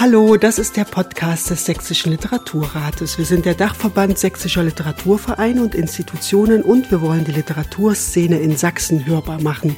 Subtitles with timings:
[0.00, 3.18] Hallo, das ist der Podcast des Sächsischen Literaturrates.
[3.18, 9.04] Wir sind der Dachverband sächsischer Literaturvereine und Institutionen und wir wollen die Literaturszene in Sachsen
[9.04, 9.76] hörbar machen.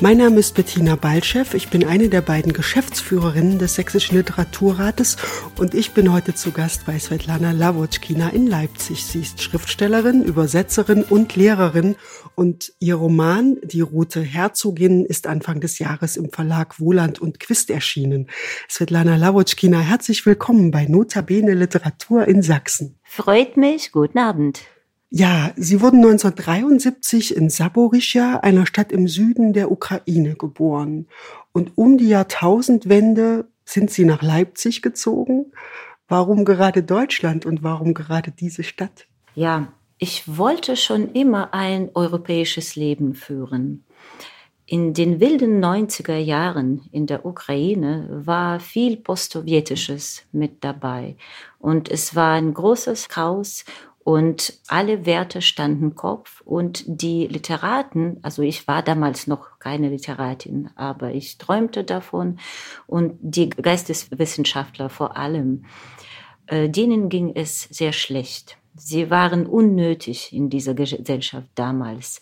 [0.00, 1.56] Mein Name ist Bettina Balchev.
[1.56, 5.18] Ich bin eine der beiden Geschäftsführerinnen des Sächsischen Literaturrates
[5.56, 9.06] und ich bin heute zu Gast bei Svetlana Lavotschkina in Leipzig.
[9.06, 11.94] Sie ist Schriftstellerin, Übersetzerin und Lehrerin
[12.34, 17.70] und ihr Roman Die Rote Herzogin ist Anfang des Jahres im Verlag Wohland und Quist
[17.70, 18.26] erschienen.
[18.68, 22.98] Svetlana Lavotschkina Kina, herzlich willkommen bei Notabene Literatur in Sachsen.
[23.02, 24.62] Freut mich, guten Abend.
[25.10, 31.08] Ja, Sie wurden 1973 in Saborischja, einer Stadt im Süden der Ukraine, geboren.
[31.52, 35.52] Und um die Jahrtausendwende sind Sie nach Leipzig gezogen.
[36.08, 39.08] Warum gerade Deutschland und warum gerade diese Stadt?
[39.34, 43.84] Ja, ich wollte schon immer ein europäisches Leben führen.
[44.72, 51.16] In den wilden 90er Jahren in der Ukraine war viel Postsowjetisches mit dabei.
[51.58, 53.64] Und es war ein großes Chaos
[54.04, 60.70] und alle Werte standen Kopf und die Literaten, also ich war damals noch keine Literatin,
[60.76, 62.38] aber ich träumte davon
[62.86, 65.64] und die Geisteswissenschaftler vor allem,
[66.46, 68.56] äh, denen ging es sehr schlecht.
[68.76, 72.20] Sie waren unnötig in dieser Gesellschaft damals.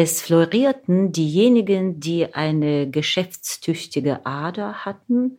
[0.00, 5.38] Es florierten diejenigen, die eine geschäftstüchtige Ader hatten,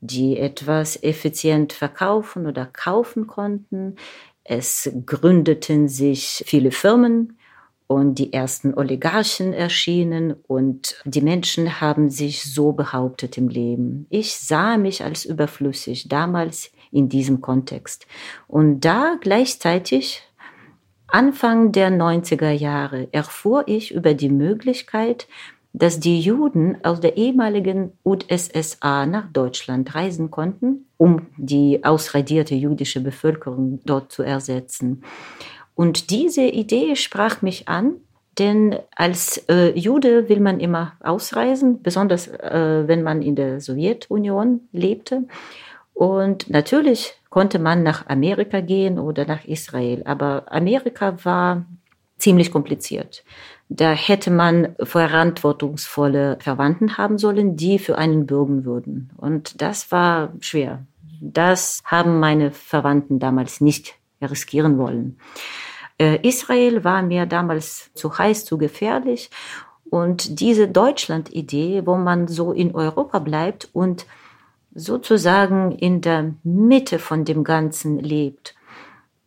[0.00, 3.94] die etwas effizient verkaufen oder kaufen konnten.
[4.42, 7.38] Es gründeten sich viele Firmen
[7.86, 14.08] und die ersten Oligarchen erschienen und die Menschen haben sich so behauptet im Leben.
[14.10, 18.08] Ich sah mich als überflüssig damals in diesem Kontext.
[18.48, 20.22] Und da gleichzeitig
[21.12, 25.28] Anfang der 90er Jahre erfuhr ich über die Möglichkeit,
[25.74, 33.00] dass die Juden aus der ehemaligen UdSSR nach Deutschland reisen konnten, um die ausradierte jüdische
[33.00, 35.02] Bevölkerung dort zu ersetzen.
[35.74, 37.96] Und diese Idee sprach mich an,
[38.38, 44.60] denn als äh, Jude will man immer ausreisen, besonders äh, wenn man in der Sowjetunion
[44.72, 45.24] lebte.
[45.94, 50.02] Und natürlich konnte man nach Amerika gehen oder nach Israel.
[50.04, 51.64] Aber Amerika war
[52.18, 53.24] ziemlich kompliziert.
[53.68, 59.10] Da hätte man verantwortungsvolle Verwandten haben sollen, die für einen bürgen würden.
[59.16, 60.84] Und das war schwer.
[61.20, 65.18] Das haben meine Verwandten damals nicht riskieren wollen.
[65.98, 69.30] Äh, Israel war mir damals zu heiß, zu gefährlich.
[69.88, 74.06] Und diese Deutschland-Idee, wo man so in Europa bleibt und
[74.74, 78.54] sozusagen in der Mitte von dem Ganzen lebt.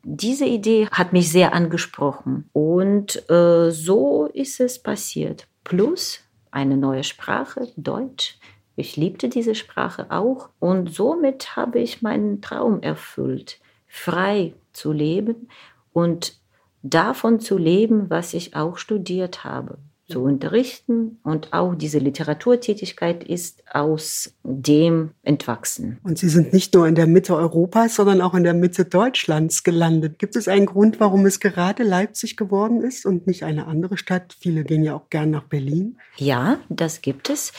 [0.03, 5.47] Diese Idee hat mich sehr angesprochen und äh, so ist es passiert.
[5.63, 6.19] Plus
[6.51, 8.37] eine neue Sprache, Deutsch.
[8.75, 15.47] Ich liebte diese Sprache auch und somit habe ich meinen Traum erfüllt, frei zu leben
[15.91, 16.37] und
[16.83, 19.77] davon zu leben, was ich auch studiert habe
[20.07, 21.19] zu unterrichten.
[21.23, 25.99] Und auch diese Literaturtätigkeit ist aus dem entwachsen.
[26.03, 29.63] Und Sie sind nicht nur in der Mitte Europas, sondern auch in der Mitte Deutschlands
[29.63, 30.19] gelandet.
[30.19, 34.35] Gibt es einen Grund, warum es gerade Leipzig geworden ist und nicht eine andere Stadt?
[34.39, 35.97] Viele gehen ja auch gern nach Berlin.
[36.17, 37.51] Ja, das gibt es.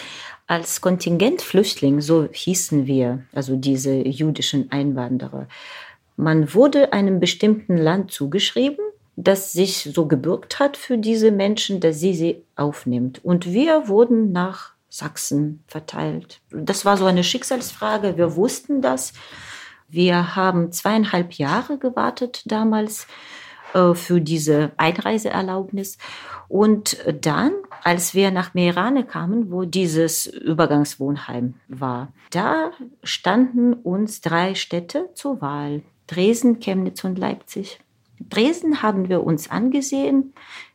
[0.47, 5.49] Als Kontingentflüchtling, so hießen wir, also diese jüdischen Einwanderer,
[6.17, 8.79] man wurde einem bestimmten Land zugeschrieben
[9.17, 13.25] das sich so gebürgt hat für diese Menschen, dass sie sie aufnimmt.
[13.25, 16.41] Und wir wurden nach Sachsen verteilt.
[16.51, 18.17] Das war so eine Schicksalsfrage.
[18.17, 19.15] Wir wussten das.
[19.89, 23.07] Wir haben zweieinhalb Jahre gewartet damals
[23.75, 25.99] äh, für diese Einreiseerlaubnis.
[26.49, 32.71] Und dann, als wir nach Meerane kamen, wo dieses Übergangswohnheim war, da
[33.03, 35.83] standen uns drei Städte zur Wahl.
[36.07, 37.81] Dresden, Chemnitz und Leipzig.
[38.21, 40.35] Dresden haben wir uns angesehen.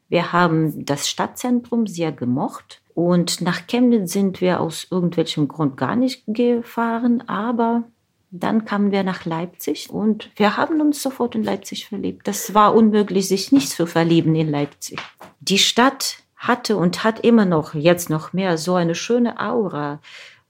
[0.09, 2.81] Wir haben das Stadtzentrum sehr gemocht.
[2.93, 7.83] Und nach Chemnitz sind wir aus irgendwelchem Grund gar nicht gefahren, aber
[8.31, 12.27] dann kamen wir nach Leipzig und wir haben uns sofort in Leipzig verliebt.
[12.27, 14.99] Das war unmöglich, sich nicht zu verlieben in Leipzig.
[15.41, 19.99] Die Stadt hatte und hat immer noch, jetzt noch mehr, so eine schöne Aura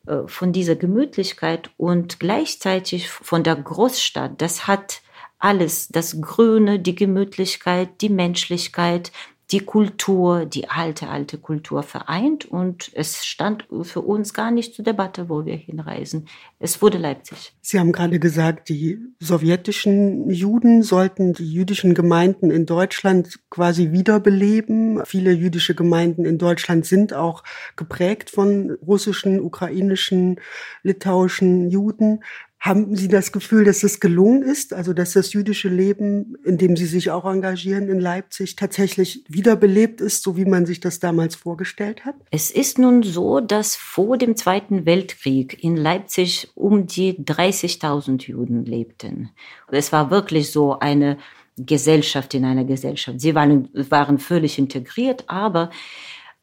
[0.06, 4.42] äh, von dieser Gemütlichkeit und gleichzeitig von der Großstadt.
[4.42, 5.02] Das hat
[5.42, 9.12] alles, das Grüne, die Gemütlichkeit, die Menschlichkeit,
[9.52, 14.86] die Kultur, die alte, alte Kultur vereint und es stand für uns gar nicht zur
[14.86, 16.28] Debatte, wo wir hinreisen.
[16.60, 17.54] Es wurde Leipzig.
[17.60, 25.06] Sie haben gerade gesagt, die sowjetischen Juden sollten die jüdischen Gemeinden in Deutschland quasi wiederbeleben.
[25.06, 27.44] Viele jüdische Gemeinden in Deutschland sind auch
[27.76, 30.40] geprägt von russischen, ukrainischen,
[30.84, 32.24] litauischen Juden.
[32.62, 36.78] Haben Sie das Gefühl, dass es gelungen ist, also dass das jüdische Leben, in dem
[36.78, 41.34] Sie sich auch engagieren in Leipzig, tatsächlich wiederbelebt ist, so wie man sich das damals
[41.36, 42.14] vorgestellt hat?
[42.30, 48.64] Es ist nun so, dass vor dem Zweiten Weltkrieg in Leipzig um die 30.000 Juden
[48.64, 49.32] lebten.
[49.72, 51.18] Es war wirklich so eine
[51.58, 53.20] Gesellschaft in einer Gesellschaft.
[53.22, 55.72] Sie waren, waren völlig integriert, aber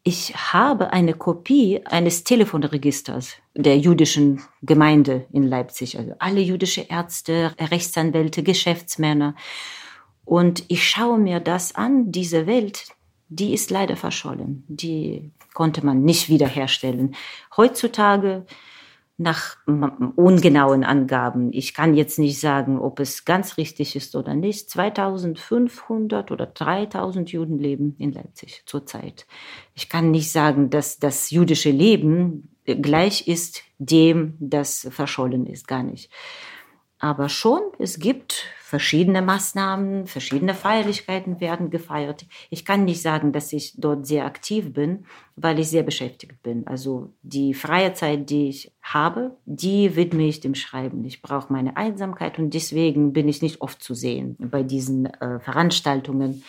[0.04, 7.54] ich habe eine Kopie eines Telefonregisters der jüdischen Gemeinde in Leipzig, also alle jüdische Ärzte,
[7.60, 9.34] Rechtsanwälte, Geschäftsmänner.
[10.24, 12.86] Und ich schaue mir das an, diese Welt,
[13.28, 14.64] die ist leider verschollen.
[14.68, 17.14] Die konnte man nicht wiederherstellen.
[17.56, 18.46] Heutzutage
[19.18, 21.52] nach ungenauen Angaben.
[21.52, 24.70] Ich kann jetzt nicht sagen, ob es ganz richtig ist oder nicht.
[24.70, 29.26] 2500 oder 3000 Juden leben in Leipzig zurzeit.
[29.74, 35.66] Ich kann nicht sagen, dass das jüdische Leben gleich ist dem, das verschollen ist.
[35.66, 36.10] Gar nicht.
[36.98, 42.26] Aber schon, es gibt verschiedene Maßnahmen, verschiedene Feierlichkeiten werden gefeiert.
[42.50, 45.06] Ich kann nicht sagen, dass ich dort sehr aktiv bin,
[45.36, 46.66] weil ich sehr beschäftigt bin.
[46.66, 51.04] Also die freie Zeit, die ich habe, die widme ich dem Schreiben.
[51.04, 55.40] Ich brauche meine Einsamkeit und deswegen bin ich nicht oft zu sehen bei diesen äh,
[55.40, 56.42] Veranstaltungen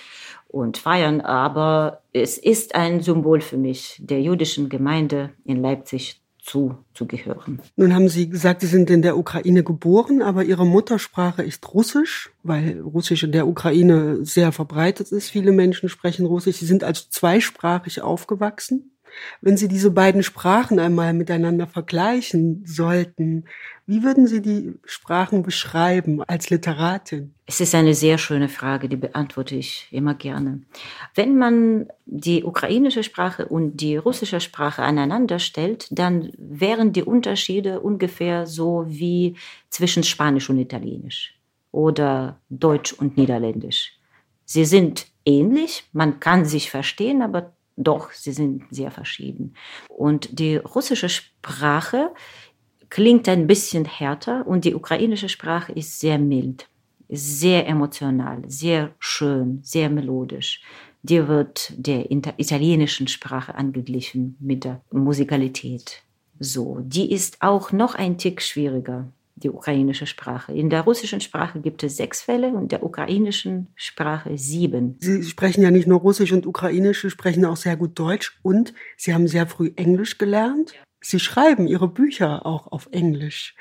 [0.50, 1.22] und Feiern.
[1.22, 6.20] Aber es ist ein Symbol für mich der jüdischen Gemeinde in Leipzig
[6.50, 7.62] zu, zu gehören.
[7.76, 12.32] Nun haben Sie gesagt, Sie sind in der Ukraine geboren, aber Ihre Muttersprache ist Russisch,
[12.42, 15.30] weil Russisch in der Ukraine sehr verbreitet ist.
[15.30, 16.58] Viele Menschen sprechen Russisch.
[16.58, 18.92] Sie sind also zweisprachig aufgewachsen.
[19.42, 23.46] Wenn Sie diese beiden Sprachen einmal miteinander vergleichen sollten,
[23.86, 27.34] wie würden Sie die Sprachen beschreiben als Literatin?
[27.46, 30.62] Es ist eine sehr schöne Frage, die beantworte ich immer gerne.
[31.16, 37.80] Wenn man die ukrainische Sprache und die russische Sprache aneinander stellt, dann wären die Unterschiede
[37.80, 39.36] ungefähr so wie
[39.70, 41.34] zwischen Spanisch und Italienisch
[41.72, 43.94] oder Deutsch und Niederländisch.
[44.46, 49.56] Sie sind ähnlich, man kann sich verstehen, aber doch, sie sind sehr verschieden.
[49.88, 52.12] Und die russische Sprache
[52.90, 56.68] klingt ein bisschen härter und die ukrainische Sprache ist sehr mild,
[57.08, 60.62] sehr emotional, sehr schön, sehr melodisch.
[61.02, 66.04] Die wird der italienischen Sprache angeglichen mit der Musikalität.
[66.40, 69.12] So, die ist auch noch ein Tick schwieriger
[69.44, 70.54] die ukrainische Sprache.
[70.54, 74.98] In der russischen Sprache gibt es sechs Fälle und der ukrainischen Sprache sieben.
[75.00, 78.74] Sie sprechen ja nicht nur Russisch und Ukrainisch, Sie sprechen auch sehr gut Deutsch und
[78.98, 80.74] Sie haben sehr früh Englisch gelernt.
[81.02, 83.56] Sie schreiben Ihre Bücher auch auf Englisch.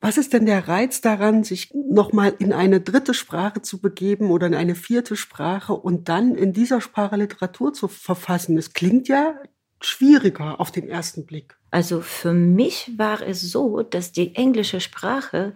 [0.00, 4.46] Was ist denn der Reiz daran, sich nochmal in eine dritte Sprache zu begeben oder
[4.46, 8.58] in eine vierte Sprache und dann in dieser Sprache Literatur zu verfassen?
[8.58, 9.34] Es klingt ja
[9.80, 11.55] schwieriger auf den ersten Blick.
[11.70, 15.52] Also für mich war es so, dass die englische Sprache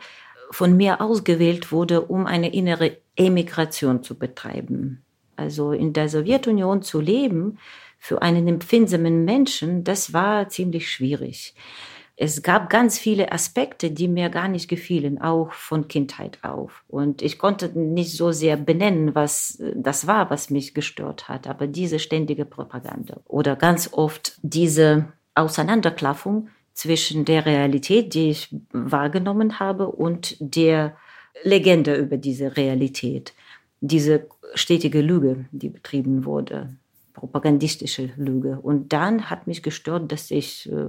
[0.51, 5.03] von mir ausgewählt wurde, um eine innere Emigration zu betreiben.
[5.37, 7.59] Also in der Sowjetunion zu leben,
[7.99, 11.55] für einen empfindsamen Menschen, das war ziemlich schwierig.
[12.17, 16.85] Es gab ganz viele Aspekte, die mir gar nicht gefielen, auch von Kindheit auf.
[16.87, 21.47] Und ich konnte nicht so sehr benennen, was das war, was mich gestört hat.
[21.47, 29.59] Aber diese ständige Propaganda oder ganz oft diese Auseinanderklaffung zwischen der Realität, die ich wahrgenommen
[29.59, 30.97] habe, und der
[31.43, 33.35] Legende über diese Realität.
[33.81, 36.71] Diese stetige Lüge, die betrieben wurde,
[37.15, 38.59] propagandistische Lüge.
[38.61, 40.89] Und dann hat mich gestört, dass ich äh,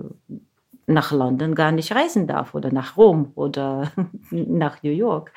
[0.88, 3.92] nach London gar nicht reisen darf oder nach Rom oder
[4.32, 5.32] nach New York.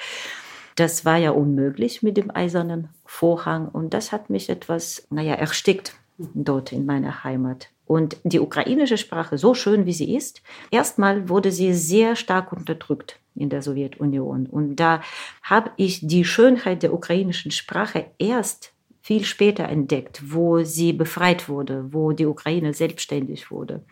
[0.76, 5.94] Das war ja unmöglich mit dem eisernen Vorhang und das hat mich etwas, naja, erstickt
[6.18, 7.68] dort in meiner Heimat.
[7.86, 13.20] Und die ukrainische Sprache, so schön wie sie ist, erstmal wurde sie sehr stark unterdrückt
[13.34, 14.46] in der Sowjetunion.
[14.46, 15.02] Und da
[15.42, 18.72] habe ich die Schönheit der ukrainischen Sprache erst
[19.02, 23.84] viel später entdeckt, wo sie befreit wurde, wo die Ukraine selbstständig wurde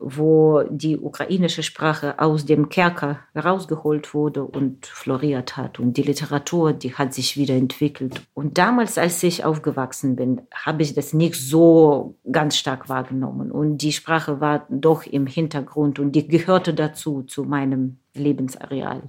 [0.00, 5.78] wo die ukrainische Sprache aus dem Kerker herausgeholt wurde und floriert hat.
[5.78, 8.22] Und die Literatur, die hat sich wieder entwickelt.
[8.32, 13.52] Und damals, als ich aufgewachsen bin, habe ich das nicht so ganz stark wahrgenommen.
[13.52, 19.02] Und die Sprache war doch im Hintergrund und die gehörte dazu, zu meinem Lebensareal.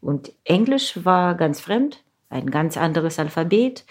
[0.00, 3.84] Und Englisch war ganz fremd, ein ganz anderes Alphabet.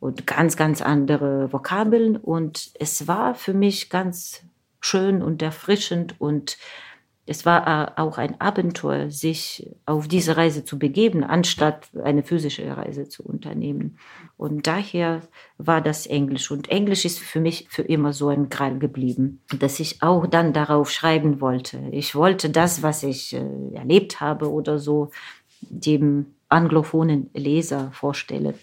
[0.00, 2.18] und ganz, ganz andere Vokabeln.
[2.18, 4.42] Und es war für mich ganz
[4.84, 6.58] schön und erfrischend und
[7.26, 13.08] es war auch ein Abenteuer, sich auf diese Reise zu begeben, anstatt eine physische Reise
[13.08, 13.98] zu unternehmen.
[14.36, 15.22] Und daher
[15.56, 16.50] war das Englisch.
[16.50, 20.52] Und Englisch ist für mich für immer so ein Gral geblieben, dass ich auch dann
[20.52, 21.80] darauf schreiben wollte.
[21.92, 25.10] Ich wollte das, was ich äh, erlebt habe oder so,
[25.62, 28.54] dem anglophonen Leser vorstellen.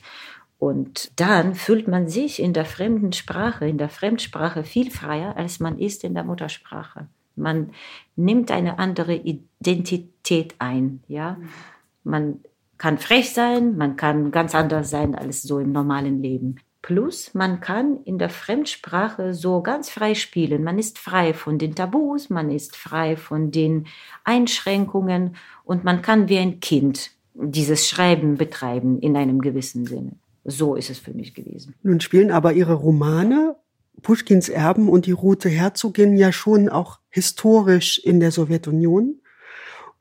[0.62, 5.60] Und dann fühlt man sich in der fremden Sprache, in der Fremdsprache viel freier, als
[5.60, 7.08] man ist in der Muttersprache.
[7.36, 7.72] Man
[8.16, 11.38] nimmt eine andere Identität ein, ja.
[12.04, 12.42] Man
[12.78, 16.58] kann frech sein, man kann ganz anders sein als so im normalen Leben.
[16.84, 20.64] Plus, man kann in der Fremdsprache so ganz frei spielen.
[20.64, 23.88] Man ist frei von den Tabus, man ist frei von den
[24.26, 30.21] Einschränkungen und man kann wie ein Kind dieses Schreiben betreiben in einem gewissen Sinne.
[30.44, 31.76] So ist es für mich gewesen.
[31.84, 33.56] Nun spielen aber Ihre Romane,
[34.02, 39.22] Puschkins Erben und die Rote Herzogin, ja schon auch historisch in der Sowjetunion.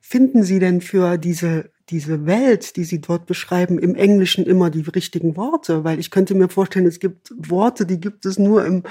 [0.01, 4.81] Finden Sie denn für diese, diese Welt, die Sie dort beschreiben, im Englischen immer die
[4.81, 5.85] richtigen Worte?
[5.85, 8.83] Weil ich könnte mir vorstellen, es gibt Worte, die gibt es nur im,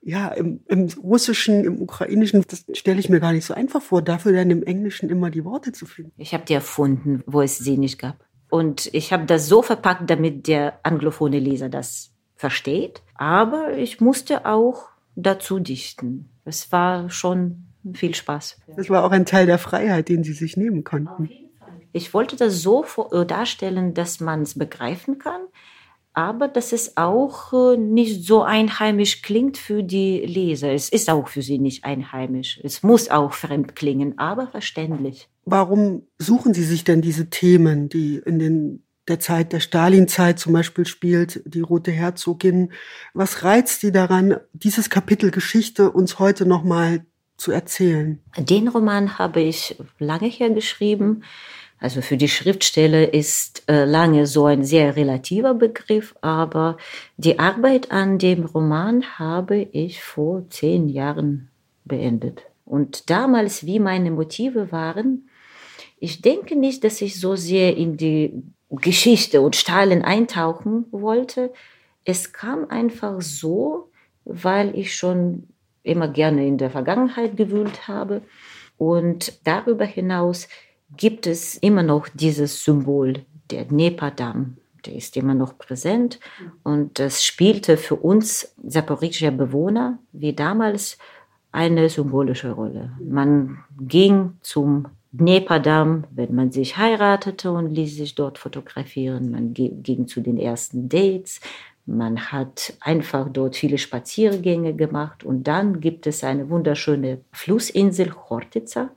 [0.00, 2.44] ja, im, im Russischen, im Ukrainischen.
[2.48, 5.44] Das stelle ich mir gar nicht so einfach vor, dafür dann im Englischen immer die
[5.44, 6.12] Worte zu finden.
[6.16, 8.24] Ich habe die erfunden, wo es sie nicht gab.
[8.52, 13.00] Und ich habe das so verpackt, damit der anglophone Leser das versteht.
[13.14, 16.28] Aber ich musste auch dazu dichten.
[16.44, 18.60] Es war schon viel Spaß.
[18.76, 21.30] Das war auch ein Teil der Freiheit, den Sie sich nehmen konnten.
[21.94, 22.84] Ich wollte das so
[23.26, 25.40] darstellen, dass man es begreifen kann,
[26.14, 30.72] aber dass es auch äh, nicht so einheimisch klingt für die Leser.
[30.72, 32.60] Es ist auch für sie nicht einheimisch.
[32.62, 35.28] Es muss auch fremd klingen, aber verständlich.
[35.44, 40.52] Warum suchen Sie sich denn diese Themen, die in den der Zeit der Stalinzeit zum
[40.52, 42.72] Beispiel spielt, die Rote Herzogin.
[43.14, 47.04] Was reizt Sie daran, dieses Kapitel Geschichte uns heute nochmal
[47.36, 48.20] zu erzählen?
[48.38, 51.24] Den Roman habe ich lange her geschrieben.
[51.82, 56.76] Also für die Schriftsteller ist äh, lange so ein sehr relativer Begriff, aber
[57.16, 61.48] die Arbeit an dem Roman habe ich vor zehn Jahren
[61.84, 62.44] beendet.
[62.64, 65.28] Und damals, wie meine Motive waren,
[65.98, 71.52] ich denke nicht, dass ich so sehr in die Geschichte und Stalin eintauchen wollte.
[72.04, 73.90] Es kam einfach so,
[74.24, 75.48] weil ich schon
[75.82, 78.22] immer gerne in der Vergangenheit gewühlt habe.
[78.78, 80.46] Und darüber hinaus
[80.96, 84.56] gibt es immer noch dieses Symbol, der Dnepr-Damm.
[84.86, 86.18] Der ist immer noch präsent
[86.64, 90.98] und das spielte für uns Saporizia Bewohner wie damals
[91.52, 92.90] eine symbolische Rolle.
[92.98, 99.30] Man ging zum Dnepr-Damm, wenn man sich heiratete und ließ sich dort fotografieren.
[99.30, 101.40] Man ging zu den ersten Dates.
[101.84, 105.22] Man hat einfach dort viele Spaziergänge gemacht.
[105.22, 108.90] Und dann gibt es eine wunderschöne Flussinsel Chortica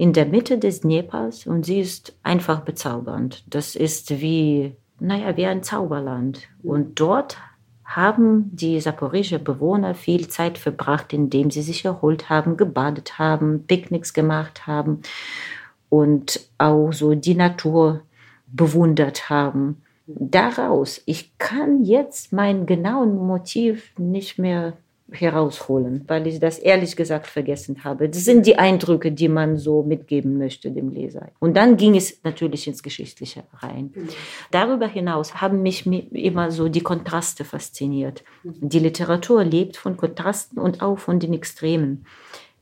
[0.00, 3.44] in der Mitte des Dnepers und sie ist einfach bezaubernd.
[3.50, 6.48] Das ist wie, naja, wie ein Zauberland.
[6.62, 7.36] Und dort
[7.84, 14.14] haben die saporische Bewohner viel Zeit verbracht, indem sie sich erholt haben, gebadet haben, Picknicks
[14.14, 15.02] gemacht haben
[15.90, 18.00] und auch so die Natur
[18.46, 19.82] bewundert haben.
[20.06, 24.78] Daraus, ich kann jetzt mein genauen Motiv nicht mehr
[25.12, 28.08] herausholen, weil ich das ehrlich gesagt vergessen habe.
[28.08, 31.28] Das sind die Eindrücke, die man so mitgeben möchte dem Leser.
[31.38, 33.92] Und dann ging es natürlich ins Geschichtliche rein.
[33.94, 34.08] Mhm.
[34.50, 38.24] Darüber hinaus haben mich immer so die Kontraste fasziniert.
[38.44, 42.06] Die Literatur lebt von Kontrasten und auch von den Extremen.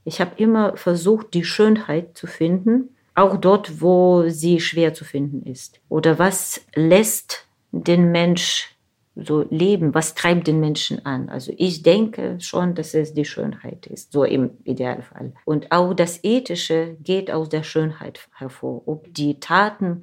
[0.05, 5.43] Ich habe immer versucht, die Schönheit zu finden, auch dort, wo sie schwer zu finden
[5.43, 5.81] ist.
[5.89, 8.78] Oder was lässt den Mensch
[9.25, 11.29] so leben, was treibt den Menschen an.
[11.29, 15.33] Also ich denke schon, dass es die Schönheit ist, so im Idealfall.
[15.45, 18.83] Und auch das Ethische geht aus der Schönheit hervor.
[18.87, 20.03] Ob die Taten,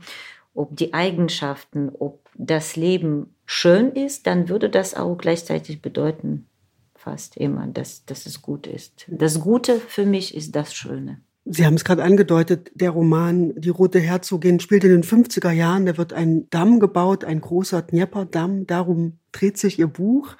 [0.53, 6.47] ob die Eigenschaften, ob das Leben schön ist, dann würde das auch gleichzeitig bedeuten,
[6.95, 9.05] fast immer, dass, dass es gut ist.
[9.07, 11.21] Das Gute für mich ist das Schöne.
[11.47, 15.85] Sie haben es gerade angedeutet, der Roman Die Rote Herzogin spielt in den 50er Jahren.
[15.85, 18.65] Da wird ein Damm gebaut, ein großer Dnieper-Damm.
[18.65, 20.37] Darum dreht sich Ihr Buch.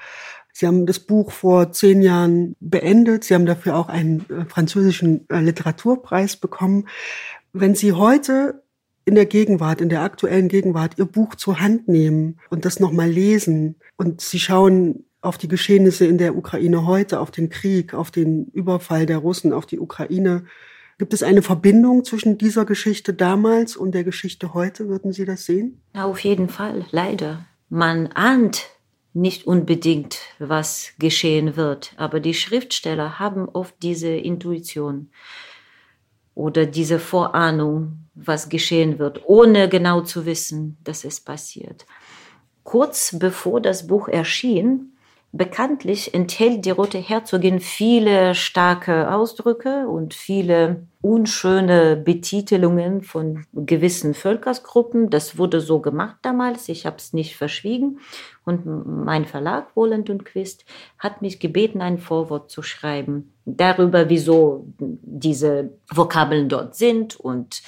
[0.52, 3.24] Sie haben das Buch vor zehn Jahren beendet.
[3.24, 6.88] Sie haben dafür auch einen äh, französischen äh, Literaturpreis bekommen.
[7.54, 8.64] Wenn Sie heute
[9.04, 13.10] in der Gegenwart, in der aktuellen Gegenwart Ihr Buch zur Hand nehmen und das nochmal
[13.10, 18.10] lesen und Sie schauen auf die Geschehnisse in der Ukraine heute, auf den Krieg, auf
[18.10, 20.46] den Überfall der Russen auf die Ukraine,
[20.98, 24.88] Gibt es eine Verbindung zwischen dieser Geschichte damals und der Geschichte heute?
[24.88, 25.82] Würden Sie das sehen?
[25.94, 27.46] Auf jeden Fall, leider.
[27.68, 28.70] Man ahnt
[29.14, 35.10] nicht unbedingt, was geschehen wird, aber die Schriftsteller haben oft diese Intuition
[36.34, 41.86] oder diese Vorahnung, was geschehen wird, ohne genau zu wissen, dass es passiert.
[42.64, 44.95] Kurz bevor das Buch erschien,
[45.38, 55.10] Bekanntlich enthält die Rote Herzogin viele starke Ausdrücke und viele unschöne Betitelungen von gewissen Völkersgruppen.
[55.10, 56.70] Das wurde so gemacht damals.
[56.70, 58.00] Ich habe es nicht verschwiegen.
[58.46, 60.64] Und mein Verlag Wohland und Quist
[61.00, 67.20] hat mich gebeten, ein Vorwort zu schreiben darüber, wieso diese Vokabeln dort sind.
[67.20, 67.62] Und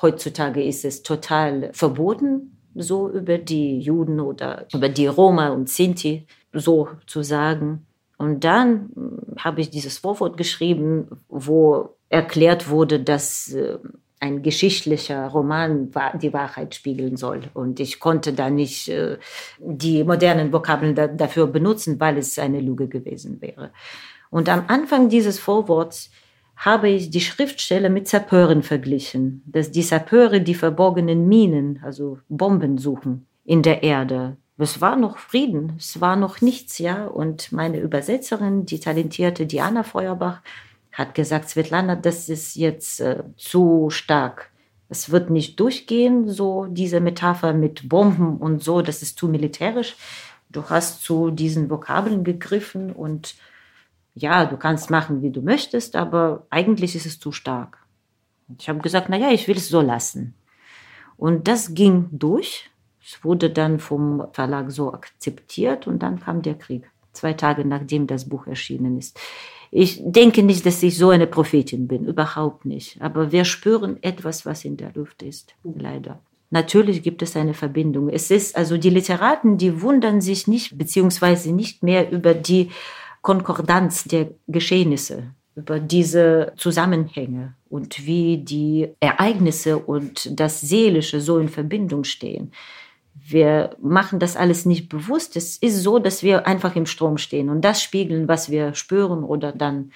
[0.00, 6.26] heutzutage ist es total verboten, so über die Juden oder über die Roma und Sinti
[6.52, 7.86] so zu sagen.
[8.16, 13.78] Und dann hm, habe ich dieses Vorwort geschrieben, wo erklärt wurde, dass äh,
[14.20, 17.44] ein geschichtlicher Roman die Wahrheit spiegeln soll.
[17.54, 19.16] Und ich konnte da nicht äh,
[19.58, 23.70] die modernen Vokabeln dafür benutzen, weil es eine Lüge gewesen wäre.
[24.28, 26.10] Und am Anfang dieses Vorworts
[26.60, 32.76] habe ich die Schriftsteller mit Sapeuren verglichen, dass die Sapeure die verborgenen Minen, also Bomben
[32.76, 37.06] suchen in der Erde, es war noch Frieden, es war noch nichts, ja.
[37.06, 40.42] Und meine Übersetzerin, die talentierte Diana Feuerbach,
[40.92, 44.50] hat gesagt, Svetlana, das ist jetzt äh, zu stark.
[44.90, 49.96] Es wird nicht durchgehen, so diese Metapher mit Bomben und so, das ist zu militärisch.
[50.50, 53.36] Du hast zu diesen Vokabeln gegriffen und
[54.20, 57.78] ja, du kannst machen, wie du möchtest, aber eigentlich ist es zu stark.
[58.58, 60.34] Ich habe gesagt, na ja, ich will es so lassen.
[61.16, 62.70] Und das ging durch.
[63.02, 68.06] Es wurde dann vom Verlag so akzeptiert und dann kam der Krieg, zwei Tage nachdem
[68.06, 69.18] das Buch erschienen ist.
[69.70, 73.00] Ich denke nicht, dass ich so eine Prophetin bin, überhaupt nicht.
[73.00, 76.20] Aber wir spüren etwas, was in der Luft ist, leider.
[76.50, 78.08] Natürlich gibt es eine Verbindung.
[78.08, 82.70] Es ist also die Literaten, die wundern sich nicht beziehungsweise nicht mehr über die
[83.22, 91.48] Konkordanz der Geschehnisse, über diese Zusammenhänge und wie die Ereignisse und das Seelische so in
[91.48, 92.52] Verbindung stehen.
[93.14, 95.36] Wir machen das alles nicht bewusst.
[95.36, 99.22] Es ist so, dass wir einfach im Strom stehen und das spiegeln, was wir spüren
[99.22, 99.92] oder dann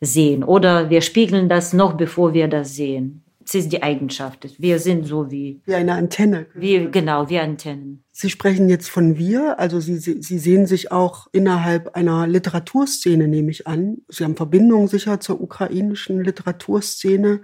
[0.00, 0.42] sehen.
[0.42, 3.22] Oder wir spiegeln das noch, bevor wir das sehen.
[3.44, 4.48] Es ist die Eigenschaft.
[4.58, 5.60] Wir sind so wie.
[5.64, 6.46] Wie eine Antenne.
[6.54, 8.04] Wie, genau, wie Antennen.
[8.22, 13.50] Sie sprechen jetzt von wir, also Sie, Sie sehen sich auch innerhalb einer Literaturszene, nehme
[13.50, 14.02] ich an.
[14.06, 17.42] Sie haben Verbindungen sicher zur ukrainischen Literaturszene.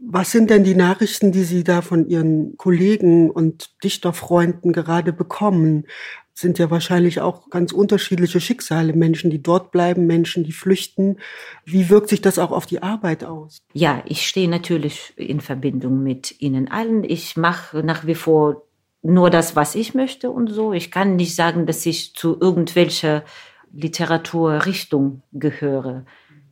[0.00, 5.84] Was sind denn die Nachrichten, die Sie da von Ihren Kollegen und Dichterfreunden gerade bekommen?
[6.32, 11.18] Sind ja wahrscheinlich auch ganz unterschiedliche Schicksale, Menschen, die dort bleiben, Menschen, die flüchten.
[11.66, 13.58] Wie wirkt sich das auch auf die Arbeit aus?
[13.74, 17.04] Ja, ich stehe natürlich in Verbindung mit Ihnen allen.
[17.04, 18.62] Ich mache nach wie vor
[19.06, 20.72] nur das, was ich möchte und so.
[20.72, 23.24] Ich kann nicht sagen, dass ich zu irgendwelcher
[23.72, 26.04] Literaturrichtung gehöre.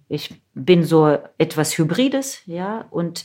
[0.09, 3.25] Ich bin so etwas Hybrides, ja, und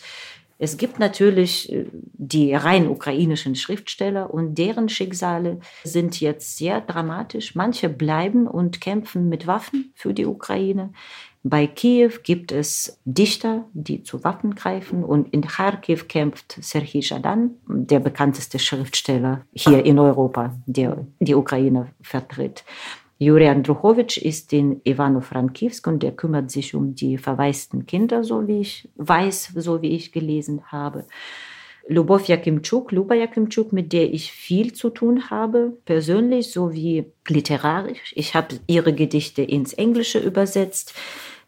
[0.62, 7.56] es gibt natürlich äh, die rein ukrainischen Schriftsteller und deren Schicksale sind jetzt sehr dramatisch.
[7.56, 10.92] Manche bleiben und kämpfen mit Waffen für die Ukraine.
[11.43, 17.52] Bei Kiew gibt es Dichter, die zu Waffen greifen und in Kharkiv kämpft Serhii Jadan,
[17.65, 22.65] der bekannteste Schriftsteller hier in Europa, der die Ukraine vertritt.
[23.19, 28.60] Juri Andruchowitsch ist in Ivano-Frankivsk und der kümmert sich um die verwaisten Kinder, so wie
[28.60, 31.06] ich weiß, so wie ich gelesen habe.
[31.89, 38.13] Lubov Jakimczuk, Luba Jakimczuk, mit der ich viel zu tun habe, persönlich sowie literarisch.
[38.15, 40.93] Ich habe ihre Gedichte ins Englische übersetzt.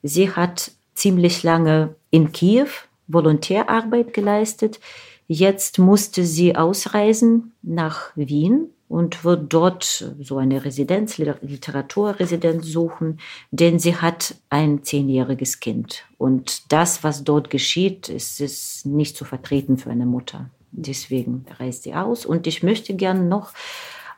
[0.03, 2.67] Sie hat ziemlich lange in Kiew
[3.07, 4.79] Volontärarbeit geleistet.
[5.27, 13.79] Jetzt musste sie ausreisen nach Wien und wird dort so eine Residenz, Literaturresidenz suchen, denn
[13.79, 16.03] sie hat ein zehnjähriges Kind.
[16.17, 20.49] Und das, was dort geschieht, ist, ist nicht zu vertreten für eine Mutter.
[20.71, 22.25] Deswegen reist sie aus.
[22.25, 23.53] Und ich möchte gern noch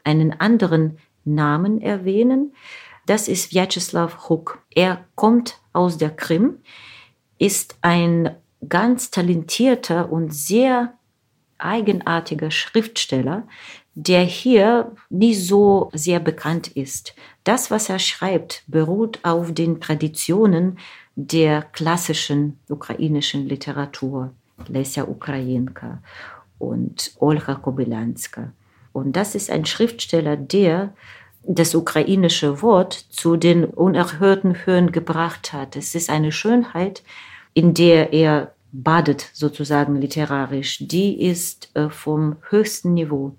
[0.04, 2.54] einen anderen Namen erwähnen.
[3.05, 4.63] Das ist Vyacheslav Huk.
[4.73, 6.59] Er kommt aus der Krim,
[7.37, 8.35] ist ein
[8.69, 10.93] ganz talentierter und sehr
[11.57, 13.47] eigenartiger Schriftsteller,
[13.95, 17.15] der hier nicht so sehr bekannt ist.
[17.43, 20.79] Das, was er schreibt, beruht auf den Traditionen
[21.15, 24.33] der klassischen ukrainischen Literatur,
[24.67, 26.01] Lesja Ukrainka
[26.57, 28.51] und Olga Kobylanska.
[28.93, 30.93] Und das ist ein Schriftsteller, der
[31.45, 35.75] das ukrainische Wort zu den unerhörten Höhen gebracht hat.
[35.75, 37.03] Es ist eine Schönheit,
[37.53, 40.79] in der er badet, sozusagen literarisch.
[40.79, 43.36] Die ist äh, vom höchsten Niveau.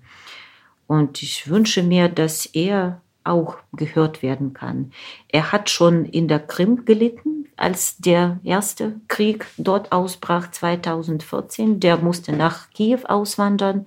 [0.87, 4.91] Und ich wünsche mir, dass er auch gehört werden kann.
[5.27, 11.79] Er hat schon in der Krim gelitten, als der erste Krieg dort ausbrach 2014.
[11.79, 13.85] Der musste nach Kiew auswandern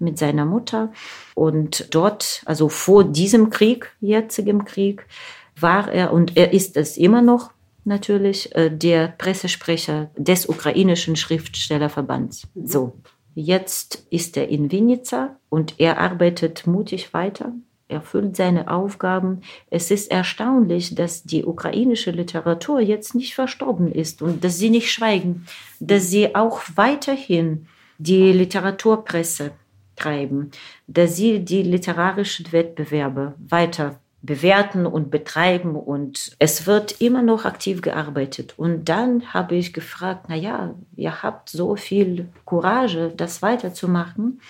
[0.00, 0.92] mit seiner Mutter.
[1.34, 5.06] Und dort, also vor diesem Krieg, jetzigem Krieg,
[5.58, 7.50] war er und er ist es immer noch
[7.84, 12.46] natürlich äh, der Pressesprecher des ukrainischen Schriftstellerverbands.
[12.64, 12.94] So,
[13.34, 17.52] jetzt ist er in Vinica und er arbeitet mutig weiter
[17.90, 19.40] erfüllt seine Aufgaben.
[19.68, 24.92] Es ist erstaunlich, dass die ukrainische Literatur jetzt nicht verstorben ist und dass sie nicht
[24.92, 25.46] schweigen,
[25.80, 27.66] dass sie auch weiterhin
[27.98, 29.50] die Literaturpresse
[30.00, 30.50] treiben,
[30.86, 37.80] dass sie die literarischen Wettbewerbe weiter bewerten und betreiben und es wird immer noch aktiv
[37.80, 38.54] gearbeitet.
[38.58, 44.40] Und dann habe ich gefragt, na ja, ihr habt so viel Courage, das weiterzumachen.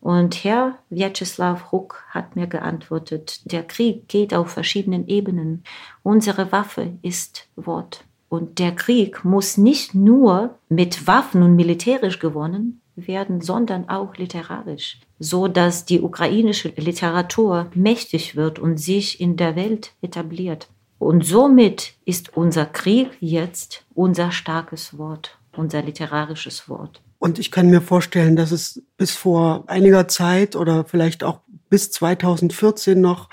[0.00, 5.64] Und Herr Vyacheslav Ruck hat mir geantwortet, der Krieg geht auf verschiedenen Ebenen.
[6.02, 8.04] Unsere Waffe ist Wort.
[8.28, 15.00] Und der Krieg muss nicht nur mit Waffen und militärisch gewonnen werden, sondern auch literarisch,
[15.18, 20.68] so dass die ukrainische Literatur mächtig wird und sich in der Welt etabliert.
[20.98, 27.02] Und somit ist unser Krieg jetzt unser starkes Wort, unser literarisches Wort.
[27.18, 31.90] Und ich kann mir vorstellen, dass es bis vor einiger Zeit oder vielleicht auch bis
[31.90, 33.28] 2014 noch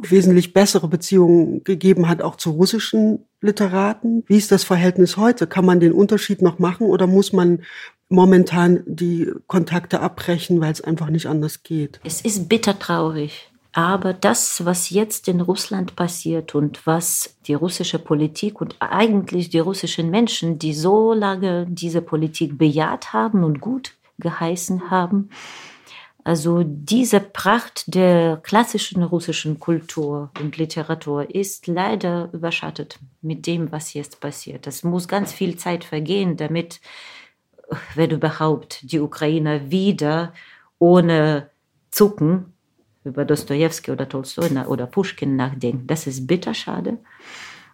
[0.00, 4.24] wesentlich bessere Beziehungen gegeben hat, auch zu russischen Literaten.
[4.26, 5.46] Wie ist das Verhältnis heute?
[5.46, 7.62] Kann man den Unterschied noch machen oder muss man
[8.08, 12.00] momentan die Kontakte abbrechen, weil es einfach nicht anders geht?
[12.04, 13.50] Es ist bitter traurig.
[13.72, 19.58] Aber das, was jetzt in Russland passiert und was die russische Politik und eigentlich die
[19.58, 25.30] russischen Menschen, die so lange diese Politik bejaht haben und gut geheißen haben,
[26.24, 33.92] also diese Pracht der klassischen russischen Kultur und Literatur ist leider überschattet mit dem, was
[33.92, 34.66] jetzt passiert.
[34.66, 36.80] Es muss ganz viel Zeit vergehen, damit,
[37.94, 40.32] wenn überhaupt, die Ukrainer wieder
[40.78, 41.50] ohne
[41.90, 42.52] Zucken
[43.04, 45.90] über Dostoevsky oder Tolstoi oder Pushkin nachdenkt.
[45.90, 46.98] Das ist bitter schade.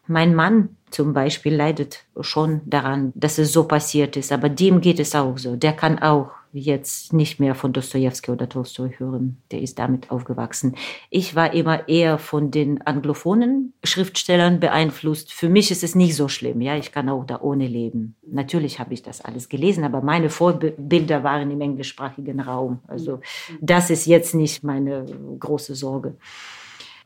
[0.07, 4.99] Mein Mann zum Beispiel leidet schon daran, dass es so passiert ist, aber dem geht
[4.99, 5.55] es auch so.
[5.55, 9.41] Der kann auch jetzt nicht mehr von Dostoevsky oder Tolstoi hören.
[9.51, 10.75] Der ist damit aufgewachsen.
[11.09, 15.33] Ich war immer eher von den anglophonen Schriftstellern beeinflusst.
[15.33, 16.61] Für mich ist es nicht so schlimm.
[16.61, 18.17] Ja, ich kann auch da ohne leben.
[18.27, 22.81] Natürlich habe ich das alles gelesen, aber meine Vorbilder waren im englischsprachigen Raum.
[22.87, 23.21] Also
[23.61, 25.07] das ist jetzt nicht meine
[25.39, 26.17] große Sorge.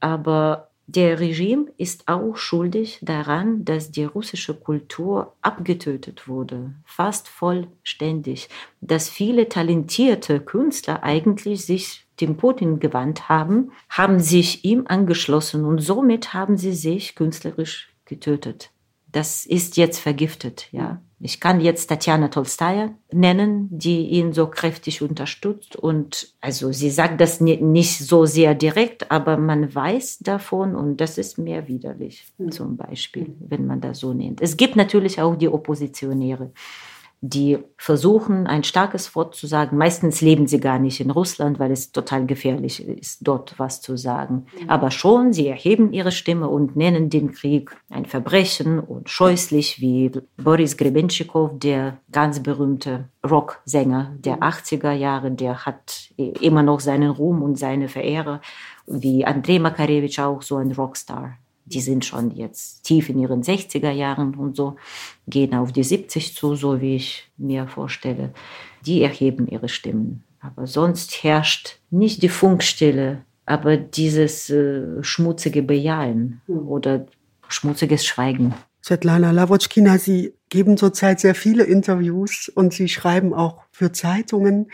[0.00, 8.48] Aber der Regime ist auch schuldig daran, dass die russische Kultur abgetötet wurde, fast vollständig,
[8.80, 15.80] dass viele talentierte Künstler eigentlich sich dem Putin gewandt haben, haben sich ihm angeschlossen und
[15.80, 18.70] somit haben sie sich künstlerisch getötet
[19.14, 21.00] das ist jetzt vergiftet, ja.
[21.20, 25.74] Ich kann jetzt Tatjana Tolstaja nennen, die ihn so kräftig unterstützt.
[25.74, 31.16] Und also sie sagt das nicht so sehr direkt, aber man weiß davon und das
[31.16, 34.42] ist mehr widerlich, zum Beispiel, wenn man das so nennt.
[34.42, 36.52] Es gibt natürlich auch die Oppositionäre
[37.26, 39.78] die versuchen, ein starkes Wort zu sagen.
[39.78, 43.96] Meistens leben sie gar nicht in Russland, weil es total gefährlich ist, dort was zu
[43.96, 44.44] sagen.
[44.60, 44.68] Mhm.
[44.68, 50.12] Aber schon, sie erheben ihre Stimme und nennen den Krieg ein Verbrechen und scheußlich, wie
[50.36, 55.00] Boris Grebenschikow, der ganz berühmte Rocksänger der 80er mhm.
[55.00, 58.42] Jahre, der hat immer noch seinen Ruhm und seine Verehrer,
[58.86, 63.90] wie Andrei Makarewitsch auch so ein Rockstar die sind schon jetzt tief in ihren 60er
[63.90, 64.76] Jahren und so,
[65.26, 68.32] gehen auf die 70 zu, so wie ich mir vorstelle.
[68.84, 70.24] Die erheben ihre Stimmen.
[70.40, 77.06] Aber sonst herrscht nicht die Funkstille, aber dieses äh, schmutzige Bejahen oder
[77.48, 78.54] schmutziges Schweigen.
[78.82, 84.70] Svetlana Lavotschkina, Sie geben zurzeit sehr viele Interviews und Sie schreiben auch für Zeitungen.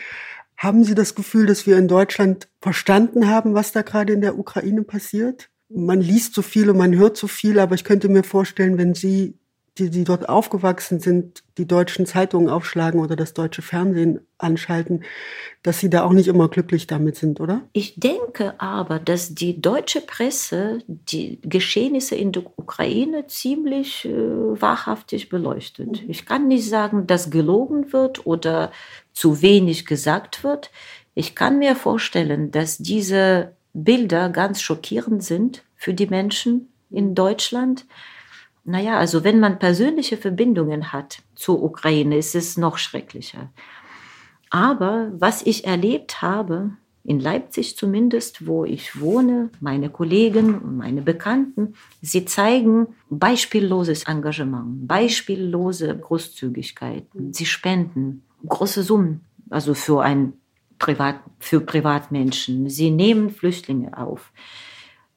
[0.57, 4.37] Haben Sie das Gefühl, dass wir in Deutschland verstanden haben, was da gerade in der
[4.37, 5.49] Ukraine passiert?
[5.73, 8.93] Man liest so viel und man hört so viel, aber ich könnte mir vorstellen, wenn
[8.93, 9.35] Sie,
[9.77, 15.03] die, die dort aufgewachsen sind, die deutschen Zeitungen aufschlagen oder das deutsche Fernsehen anschalten,
[15.63, 17.61] dass Sie da auch nicht immer glücklich damit sind, oder?
[17.71, 25.29] Ich denke aber, dass die deutsche Presse die Geschehnisse in der Ukraine ziemlich äh, wahrhaftig
[25.29, 26.03] beleuchtet.
[26.07, 28.71] Ich kann nicht sagen, dass gelogen wird oder
[29.13, 30.71] zu wenig gesagt wird.
[31.13, 37.85] Ich kann mir vorstellen, dass diese Bilder ganz schockierend sind für die Menschen in Deutschland.
[38.63, 43.49] Naja, also wenn man persönliche Verbindungen hat zur Ukraine, ist es noch schrecklicher.
[44.49, 46.71] Aber was ich erlebt habe
[47.03, 54.87] in Leipzig zumindest, wo ich wohne, meine Kollegen und meine Bekannten, sie zeigen beispielloses Engagement,
[54.87, 57.07] beispiellose Großzügigkeit.
[57.31, 60.33] Sie spenden große Summen, also für ein
[60.81, 62.67] Privat, für Privatmenschen.
[62.67, 64.31] Sie nehmen Flüchtlinge auf.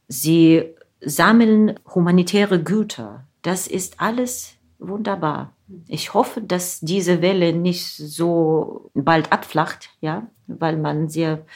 [0.09, 0.63] Sie
[1.01, 3.27] sammeln humanitäre Güter.
[3.41, 5.55] Das ist alles wunderbar.
[5.89, 11.47] Ich hoffe, dass diese Welle nicht so bald abflacht, ja, weil man sehr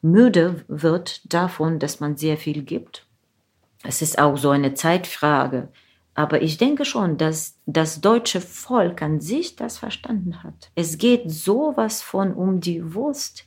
[0.00, 3.06] müde wird davon, dass man sehr viel gibt.
[3.82, 5.68] Es ist auch so eine Zeitfrage.
[6.14, 10.70] Aber ich denke schon, dass das deutsche Volk an sich das verstanden hat.
[10.74, 13.46] Es geht sowas von um die Wurst.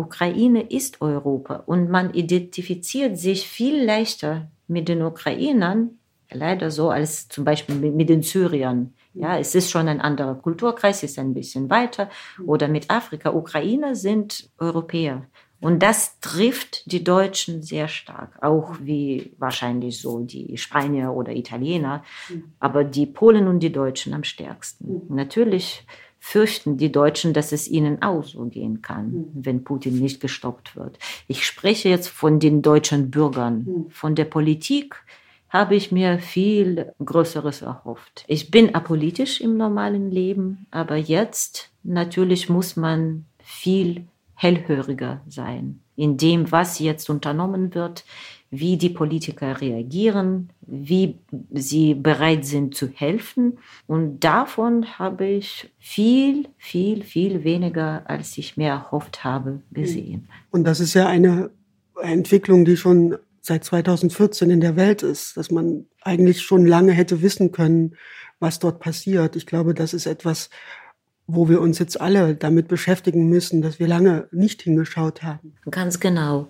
[0.00, 5.98] Ukraine ist Europa und man identifiziert sich viel leichter mit den Ukrainern,
[6.30, 8.94] leider so, als zum Beispiel mit den Syriern.
[9.14, 12.08] Ja, es ist schon ein anderer Kulturkreis, ist ein bisschen weiter.
[12.46, 13.30] Oder mit Afrika.
[13.32, 15.26] Ukrainer sind Europäer.
[15.60, 22.02] Und das trifft die Deutschen sehr stark, auch wie wahrscheinlich so die Spanier oder Italiener,
[22.60, 25.02] aber die Polen und die Deutschen am stärksten.
[25.08, 25.84] Natürlich
[26.20, 30.98] fürchten die Deutschen, dass es ihnen auch so gehen kann, wenn Putin nicht gestoppt wird.
[31.26, 35.02] Ich spreche jetzt von den deutschen Bürgern, von der Politik
[35.48, 38.24] habe ich mir viel Größeres erhofft.
[38.28, 46.16] Ich bin apolitisch im normalen Leben, aber jetzt natürlich muss man viel hellhöriger sein in
[46.16, 48.04] dem, was jetzt unternommen wird,
[48.50, 51.18] wie die Politiker reagieren, wie
[51.52, 53.58] sie bereit sind zu helfen.
[53.86, 60.28] Und davon habe ich viel, viel, viel weniger, als ich mir erhofft habe, gesehen.
[60.50, 61.50] Und das ist ja eine
[62.02, 67.22] Entwicklung, die schon seit 2014 in der Welt ist, dass man eigentlich schon lange hätte
[67.22, 67.96] wissen können,
[68.40, 69.36] was dort passiert.
[69.36, 70.50] Ich glaube, das ist etwas,
[71.26, 75.54] wo wir uns jetzt alle damit beschäftigen müssen, dass wir lange nicht hingeschaut haben.
[75.70, 76.48] Ganz genau.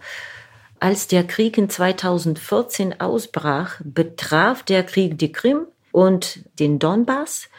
[0.80, 7.50] Als der Krieg in 2014 ausbrach, betraf der Krieg die Krim und den Donbass.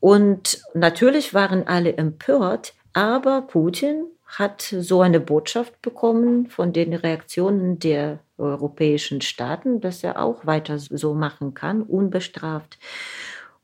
[0.00, 7.78] Und natürlich waren alle empört, aber Putin hat so eine Botschaft bekommen von den Reaktionen
[7.78, 12.78] der europäischen Staaten, dass er auch weiter so machen kann, unbestraft.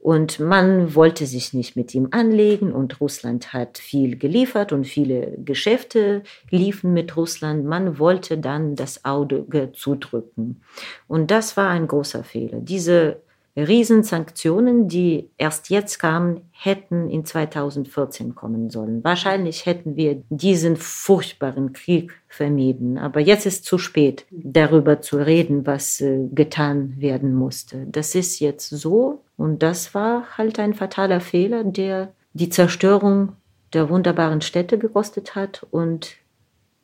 [0.04, 5.32] Und man wollte sich nicht mit ihm anlegen und Russland hat viel geliefert und viele
[5.42, 7.64] Geschäfte liefen mit Russland.
[7.64, 10.60] Man wollte dann das Auge zudrücken.
[11.08, 12.60] Und das war ein großer Fehler.
[12.60, 13.22] Diese
[13.56, 19.04] Riesensanktionen, die erst jetzt kamen, hätten in 2014 kommen sollen.
[19.04, 22.98] Wahrscheinlich hätten wir diesen furchtbaren Krieg vermieden.
[22.98, 27.86] Aber jetzt ist zu spät, darüber zu reden, was äh, getan werden musste.
[27.86, 33.32] Das ist jetzt so und das war halt ein fataler Fehler, der die Zerstörung
[33.72, 36.16] der wunderbaren Städte gekostet hat und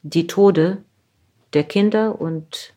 [0.03, 0.79] die Tode
[1.53, 2.75] der Kinder und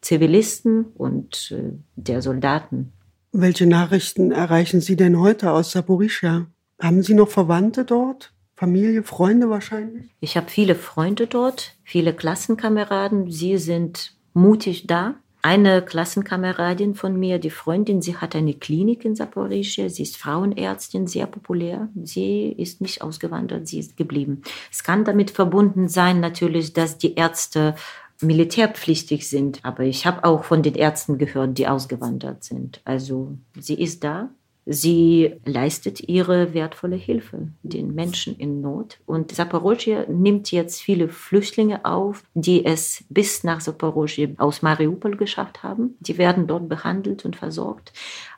[0.00, 2.92] Zivilisten und äh, der Soldaten.
[3.36, 6.46] Welche Nachrichten erreichen Sie denn heute aus Saporischia?
[6.80, 8.32] Haben Sie noch Verwandte dort?
[8.54, 10.06] Familie, Freunde wahrscheinlich?
[10.20, 13.32] Ich habe viele Freunde dort, viele Klassenkameraden.
[13.32, 15.16] Sie sind mutig da.
[15.42, 19.88] Eine Klassenkameradin von mir, die Freundin, sie hat eine Klinik in Saporischia.
[19.88, 21.88] Sie ist Frauenärztin, sehr populär.
[22.04, 24.42] Sie ist nicht ausgewandert, sie ist geblieben.
[24.70, 27.74] Es kann damit verbunden sein, natürlich, dass die Ärzte
[28.20, 29.60] militärpflichtig sind.
[29.64, 32.80] Aber ich habe auch von den Ärzten gehört, die ausgewandert sind.
[32.84, 34.30] Also sie ist da.
[34.66, 38.98] Sie leistet ihre wertvolle Hilfe den Menschen in Not.
[39.04, 45.62] Und Saporoschia nimmt jetzt viele Flüchtlinge auf, die es bis nach Saporoschia aus Mariupol geschafft
[45.62, 45.96] haben.
[46.00, 47.92] Die werden dort behandelt und versorgt.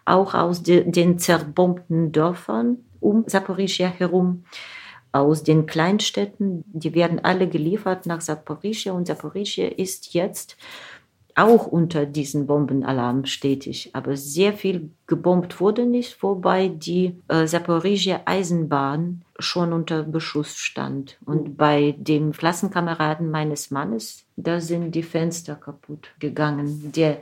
[0.05, 4.45] Auch aus de den zerbombten Dörfern um Saporischia herum
[5.21, 6.65] aus den Kleinstädten.
[6.67, 10.57] Die werden alle geliefert nach Saporischia und Saporischia ist jetzt
[11.37, 13.91] auch unter diesen Bombenalarm stetig.
[13.93, 21.19] Aber sehr viel gebombt wurde nicht, wobei die äh, Saporischia Eisenbahn schon unter Beschuss stand.
[21.27, 26.91] Und bei dem Klassenkameraden meines Mannes, da sind die Fenster kaputt gegangen.
[26.97, 27.19] Der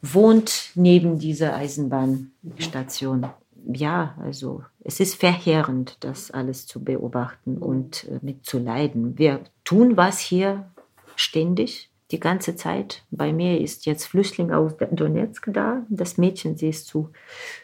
[0.00, 3.26] wohnt neben dieser Eisenbahnstation
[3.66, 9.18] ja, also es ist verheerend, das alles zu beobachten und äh, mitzuleiden.
[9.18, 10.70] Wir tun was hier
[11.16, 13.04] ständig, die ganze Zeit.
[13.10, 15.84] Bei mir ist jetzt Flüchtling aus Donetsk da.
[15.88, 17.10] Das Mädchen, sie ist zu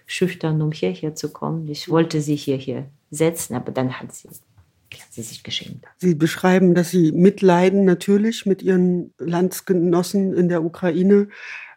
[0.07, 1.69] schüchtern, um hierher zu kommen.
[1.69, 5.85] Ich wollte sie hierher setzen, aber dann hat sie hat sie sich geschämt.
[5.99, 11.29] Sie beschreiben, dass Sie mitleiden natürlich mit Ihren Landsgenossen in der Ukraine.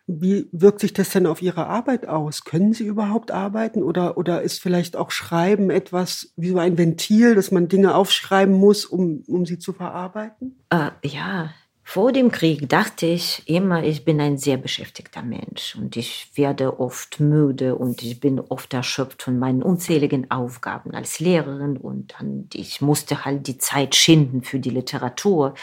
[0.08, 2.44] Wie wirkt sich das denn auf Ihre Arbeit aus?
[2.44, 7.36] Können Sie überhaupt arbeiten oder, oder ist vielleicht auch Schreiben etwas wie so ein Ventil,
[7.36, 10.60] dass man Dinge aufschreiben muss, um, um sie zu verarbeiten?
[10.70, 11.52] Äh, ja,
[11.84, 16.80] vor dem Krieg dachte ich immer, ich bin ein sehr beschäftigter Mensch und ich werde
[16.80, 22.48] oft müde und ich bin oft erschöpft von meinen unzähligen Aufgaben als Lehrerin und dann,
[22.54, 25.54] ich musste halt die Zeit schinden für die Literatur.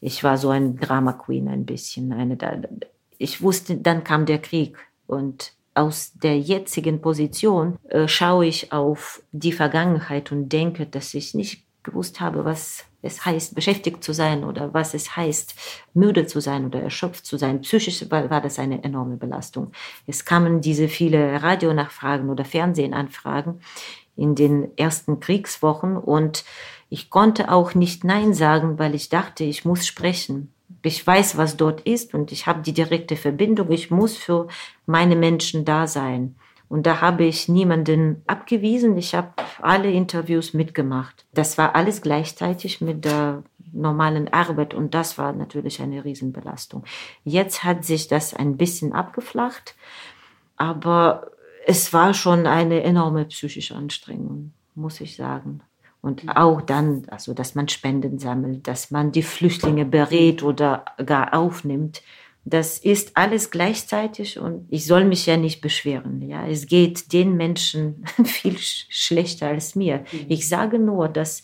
[0.00, 2.12] Ich war so ein Drama Queen ein bisschen.
[2.12, 2.38] Eine,
[3.20, 9.22] ich wusste, dann kam der Krieg und aus der jetzigen Position äh, schaue ich auf
[9.30, 14.44] die Vergangenheit und denke, dass ich nicht gewusst habe, was es heißt, beschäftigt zu sein
[14.44, 15.54] oder was es heißt,
[15.94, 17.60] müde zu sein oder erschöpft zu sein.
[17.60, 19.72] Psychisch war, war das eine enorme Belastung.
[20.06, 23.60] Es kamen diese viele Radionachfragen oder Fernsehenanfragen
[24.16, 26.44] in den ersten Kriegswochen und
[26.88, 30.52] ich konnte auch nicht Nein sagen, weil ich dachte, ich muss sprechen.
[30.82, 33.70] Ich weiß, was dort ist und ich habe die direkte Verbindung.
[33.70, 34.48] Ich muss für
[34.86, 36.36] meine Menschen da sein.
[36.68, 38.96] Und da habe ich niemanden abgewiesen.
[38.96, 41.26] Ich habe alle Interviews mitgemacht.
[41.34, 46.84] Das war alles gleichzeitig mit der normalen Arbeit und das war natürlich eine Riesenbelastung.
[47.24, 49.74] Jetzt hat sich das ein bisschen abgeflacht,
[50.56, 51.30] aber
[51.66, 55.60] es war schon eine enorme psychische Anstrengung, muss ich sagen.
[56.02, 61.34] Und auch dann, also dass man Spenden sammelt, dass man die Flüchtlinge berät oder gar
[61.34, 62.02] aufnimmt.
[62.46, 66.22] Das ist alles gleichzeitig und ich soll mich ja nicht beschweren.
[66.22, 69.98] Ja, es geht den Menschen viel schlechter als mir.
[69.98, 70.26] Mhm.
[70.28, 71.42] Ich sage nur, dass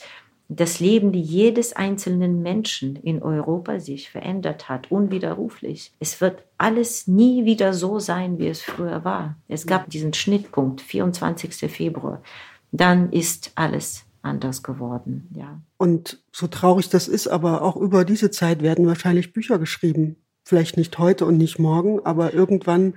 [0.48, 5.92] das Leben jedes einzelnen Menschen in Europa sich verändert hat, unwiderruflich.
[5.98, 9.36] Es wird alles nie wieder so sein, wie es früher war.
[9.48, 11.70] Es gab diesen Schnittpunkt, 24.
[11.70, 12.22] Februar.
[12.70, 15.60] Dann ist alles anders geworden, ja.
[15.78, 20.76] Und so traurig das ist, aber auch über diese Zeit werden wahrscheinlich Bücher geschrieben vielleicht
[20.76, 22.94] nicht heute und nicht morgen, aber irgendwann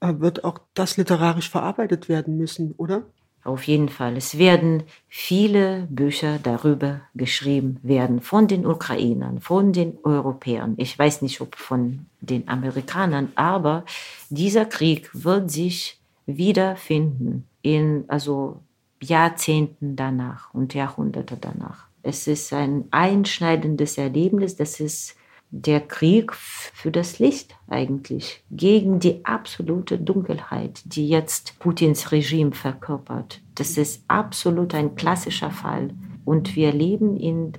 [0.00, 3.02] äh, wird auch das literarisch verarbeitet werden müssen, oder?
[3.44, 4.16] Auf jeden Fall.
[4.16, 10.74] Es werden viele Bücher darüber geschrieben werden von den Ukrainern, von den Europäern.
[10.78, 13.84] Ich weiß nicht, ob von den Amerikanern, aber
[14.30, 18.62] dieser Krieg wird sich wiederfinden in also
[19.02, 21.86] Jahrzehnten danach und Jahrhunderte danach.
[22.02, 25.16] Es ist ein einschneidendes Erlebnis, das ist
[25.50, 33.40] der Krieg für das Licht eigentlich, gegen die absolute Dunkelheit, die jetzt Putins Regime verkörpert.
[33.54, 35.90] Das ist absolut ein klassischer Fall.
[36.24, 37.52] Und wir leben in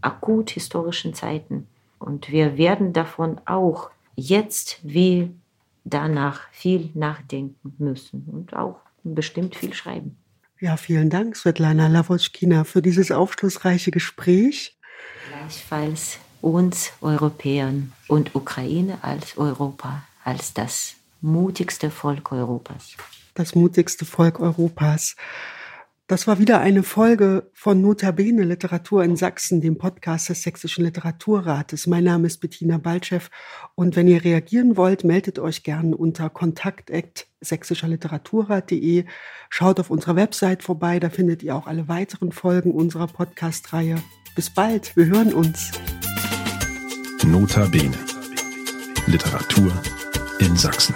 [0.00, 1.66] akut historischen Zeiten.
[1.98, 5.30] Und wir werden davon auch jetzt wie
[5.84, 10.16] danach viel nachdenken müssen und auch bestimmt viel schreiben.
[10.58, 14.78] Ja, vielen Dank, Svetlana Lavochkina, für dieses aufschlussreiche Gespräch.
[15.28, 22.96] Gleichfalls uns Europäern und Ukraine als Europa, als das mutigste Volk Europas.
[23.34, 25.16] Das mutigste Volk Europas.
[26.08, 31.88] Das war wieder eine Folge von Notabene Literatur in Sachsen, dem Podcast des Sächsischen Literaturrates.
[31.88, 33.22] Mein Name ist Bettina Baltschew
[33.74, 39.04] und wenn ihr reagieren wollt, meldet euch gerne unter kontakt@sächsischerliteraturrat.de.
[39.50, 43.96] Schaut auf unserer Website vorbei, da findet ihr auch alle weiteren Folgen unserer Podcast-Reihe.
[44.36, 45.72] Bis bald, wir hören uns.
[47.24, 47.98] Nota Bene.
[49.08, 49.72] Literatur
[50.38, 50.94] in Sachsen.